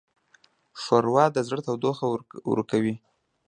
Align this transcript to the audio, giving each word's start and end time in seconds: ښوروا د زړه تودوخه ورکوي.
ښوروا 0.81 1.25
د 1.35 1.37
زړه 1.47 1.61
تودوخه 1.67 2.05
ورکوي. 2.53 2.95